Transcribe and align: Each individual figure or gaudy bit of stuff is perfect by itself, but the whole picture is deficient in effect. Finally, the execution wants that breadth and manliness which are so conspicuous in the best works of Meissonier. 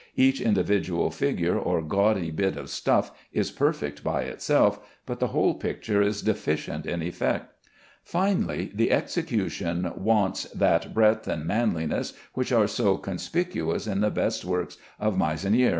Each 0.15 0.41
individual 0.41 1.11
figure 1.11 1.59
or 1.59 1.79
gaudy 1.83 2.31
bit 2.31 2.57
of 2.57 2.71
stuff 2.71 3.11
is 3.31 3.51
perfect 3.51 4.03
by 4.03 4.23
itself, 4.23 4.79
but 5.05 5.19
the 5.19 5.27
whole 5.27 5.53
picture 5.53 6.01
is 6.01 6.23
deficient 6.23 6.87
in 6.87 7.03
effect. 7.03 7.53
Finally, 8.03 8.71
the 8.73 8.89
execution 8.91 9.91
wants 9.95 10.45
that 10.55 10.95
breadth 10.95 11.27
and 11.27 11.45
manliness 11.45 12.13
which 12.33 12.51
are 12.51 12.65
so 12.65 12.97
conspicuous 12.97 13.85
in 13.85 14.01
the 14.01 14.09
best 14.09 14.43
works 14.43 14.77
of 14.99 15.19
Meissonier. 15.19 15.69